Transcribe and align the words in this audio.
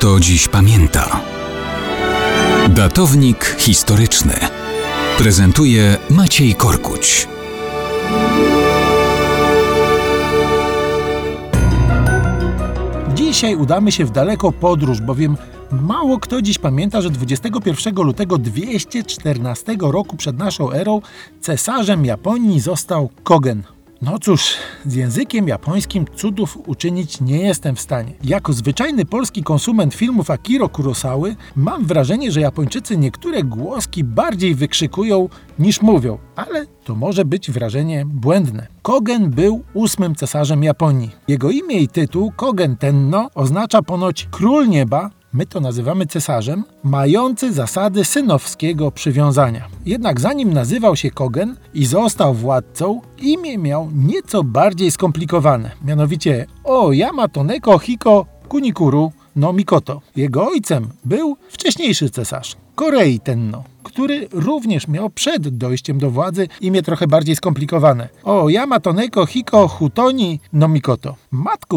kto 0.00 0.20
dziś 0.20 0.48
pamięta. 0.48 1.20
Datownik 2.68 3.56
historyczny 3.58 4.34
prezentuje 5.18 5.96
Maciej 6.10 6.54
Korkuć. 6.54 7.28
Dzisiaj 13.14 13.56
udamy 13.56 13.92
się 13.92 14.04
w 14.04 14.10
daleką 14.10 14.52
podróż, 14.52 15.00
bowiem 15.00 15.36
mało 15.72 16.18
kto 16.18 16.42
dziś 16.42 16.58
pamięta, 16.58 17.00
że 17.00 17.10
21 17.10 17.94
lutego 17.94 18.38
214 18.38 19.76
roku 19.80 20.16
przed 20.16 20.38
naszą 20.38 20.72
erą 20.72 21.00
cesarzem 21.40 22.04
Japonii 22.04 22.60
został 22.60 23.10
Kogen. 23.22 23.62
No 24.02 24.18
cóż, 24.18 24.54
z 24.86 24.94
językiem 24.94 25.48
japońskim 25.48 26.04
cudów 26.16 26.58
uczynić 26.66 27.20
nie 27.20 27.38
jestem 27.38 27.76
w 27.76 27.80
stanie. 27.80 28.12
Jako 28.24 28.52
zwyczajny 28.52 29.04
polski 29.04 29.42
konsument 29.42 29.94
filmów 29.94 30.30
Akiro 30.30 30.68
Kurosawy 30.68 31.36
mam 31.56 31.84
wrażenie, 31.86 32.32
że 32.32 32.40
Japończycy 32.40 32.96
niektóre 32.96 33.42
głoski 33.42 34.04
bardziej 34.04 34.54
wykrzykują 34.54 35.28
niż 35.58 35.82
mówią, 35.82 36.18
ale 36.36 36.66
to 36.84 36.94
może 36.94 37.24
być 37.24 37.50
wrażenie 37.50 38.04
błędne. 38.06 38.66
Kogen 38.82 39.30
był 39.30 39.64
ósmym 39.74 40.14
cesarzem 40.14 40.62
Japonii. 40.62 41.10
Jego 41.28 41.50
imię 41.50 41.80
i 41.80 41.88
tytuł 41.88 42.32
Kogen 42.36 42.76
Tenno 42.76 43.30
oznacza 43.34 43.82
ponoć 43.82 44.28
król 44.30 44.68
nieba 44.68 45.10
my 45.32 45.46
to 45.46 45.60
nazywamy 45.60 46.06
cesarzem, 46.06 46.64
mający 46.84 47.52
zasady 47.52 48.04
synowskiego 48.04 48.90
przywiązania. 48.90 49.68
Jednak 49.86 50.20
zanim 50.20 50.52
nazywał 50.52 50.96
się 50.96 51.10
Kogen 51.10 51.56
i 51.74 51.86
został 51.86 52.34
władcą, 52.34 53.00
imię 53.18 53.58
miał 53.58 53.90
nieco 53.94 54.44
bardziej 54.44 54.90
skomplikowane, 54.90 55.70
mianowicie 55.84 56.46
O 56.64 56.92
Yamatoneko 56.92 57.78
Hiko 57.78 58.26
Kunikuru 58.48 59.12
no 59.36 59.52
Mikoto. 59.52 60.00
Jego 60.16 60.46
ojcem 60.46 60.88
był 61.04 61.36
wcześniejszy 61.48 62.10
cesarz, 62.10 62.56
Korei 62.74 63.20
Tenno, 63.20 63.64
który 63.82 64.28
również 64.32 64.88
miał 64.88 65.10
przed 65.10 65.48
dojściem 65.48 65.98
do 65.98 66.10
władzy 66.10 66.48
imię 66.60 66.82
trochę 66.82 67.06
bardziej 67.06 67.36
skomplikowane. 67.36 68.08
O 68.24 68.48
Yamatoneko 68.48 69.26
Hiko 69.26 69.68
Hutoni 69.68 70.40
no 70.52 70.68
Mikoto. 70.68 71.16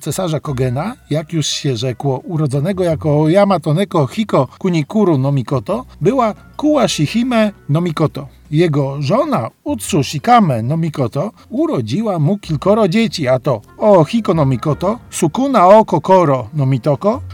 Cesarza 0.00 0.40
Kogena, 0.40 0.94
jak 1.10 1.32
już 1.32 1.46
się 1.46 1.76
rzekło, 1.76 2.18
urodzonego 2.18 2.84
jako 2.84 3.28
Yamatoneko 3.28 4.06
Hiko 4.06 4.48
Kunikuru 4.58 5.18
no 5.18 5.32
Mikoto, 5.32 5.84
była 6.00 6.34
Kuashihime 6.56 7.52
no 7.68 7.80
Mikoto. 7.80 8.28
Jego 8.50 9.02
żona 9.02 9.50
Utsu 9.64 10.02
Shikame 10.02 10.62
no 10.62 10.76
Mikoto 10.76 11.30
urodziła 11.50 12.18
mu 12.18 12.38
kilkoro 12.38 12.88
dzieci, 12.88 13.28
a 13.28 13.38
to 13.38 13.60
O 13.78 14.04
Hiko 14.04 14.34
no 14.34 14.44
Mikoto, 14.44 14.98
Sukuna 15.10 15.66
o 15.66 15.84
Kokoro 15.84 16.48
no 16.54 16.66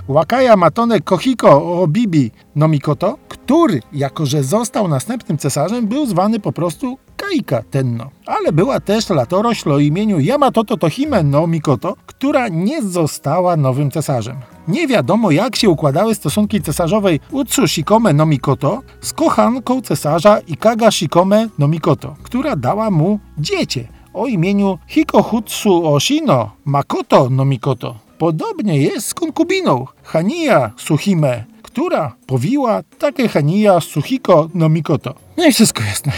Wakaya 0.08 0.56
Matone 0.56 1.00
Kohiko 1.00 1.80
o 1.80 1.86
Bibi 1.86 2.30
no 2.56 2.68
Mikoto, 2.68 3.18
który, 3.28 3.82
jako 3.92 4.26
że 4.26 4.42
został 4.52 4.88
następnym 4.88 5.38
cesarzem, 5.38 5.86
był 5.86 6.06
zwany 6.06 6.40
po 6.40 6.52
prostu 6.52 6.98
Kaika 7.16 7.62
Tenno. 7.70 8.10
Ale 8.26 8.52
była 8.52 8.80
też 8.80 9.10
latorośl 9.10 9.72
o 9.72 9.78
imieniu 9.78 10.20
Yamatoto 10.20 10.76
Tohime 10.76 11.22
no 11.22 11.46
Mikoto, 11.46 11.96
która 12.06 12.48
nie 12.48 12.82
została 12.82 13.56
nowym 13.56 13.90
cesarzem. 13.90 14.36
Nie 14.68 14.86
wiadomo 14.88 15.30
jak 15.30 15.56
się 15.56 15.68
układały 15.70 16.14
stosunki 16.14 16.62
cesarzowej 16.62 17.20
Utsu 17.30 17.68
Shikome 17.68 18.12
no 18.12 18.26
Mikoto 18.26 18.82
z 19.00 19.12
kochanką 19.12 19.80
cesarza 19.82 20.38
Ikaga 20.38 20.90
Shikome 20.90 21.48
no 21.58 21.68
Mikoto, 21.68 22.16
która 22.22 22.56
dała 22.56 22.90
mu 22.90 23.18
dziecię 23.38 23.88
o 24.14 24.26
imieniu 24.26 24.78
Hikohutsu 24.86 25.94
Oshino 25.94 26.50
Makoto 26.64 27.28
no 27.30 27.44
Mikoto. 27.44 27.94
Podobnie 28.18 28.82
jest 28.82 29.08
z 29.08 29.14
konkubiną 29.14 29.86
Hania 30.02 30.70
Suhime, 30.76 31.44
która 31.72 32.16
powiła 32.26 32.82
takie 32.98 33.28
Hania 33.28 33.80
Suhiko 33.80 34.48
no 34.54 34.68
Mikoto. 34.68 35.14
No 35.36 35.46
i 35.46 35.52
wszystko 35.52 35.82
jasne. 35.82 36.12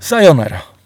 Sayonara. 0.00 0.77